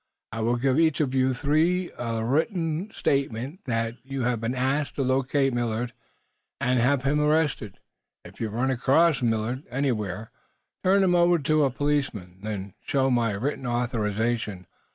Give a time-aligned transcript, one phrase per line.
[0.31, 4.95] I will give each of you three a written statement that you have been asked
[4.95, 5.93] to locate Millard
[6.59, 7.77] and have him arrested.
[8.25, 10.31] If you run across Millard anywhere,
[10.83, 14.65] turn him over to a policeman, then show my written authorization.